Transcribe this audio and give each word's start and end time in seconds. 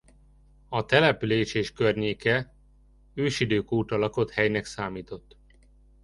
A 0.69 0.85
település 0.85 1.53
és 1.53 1.71
környéke 1.73 2.53
ősidők 3.13 3.71
óta 3.71 3.97
lakott 3.97 4.31
helynek 4.31 4.65
számított. 4.65 5.37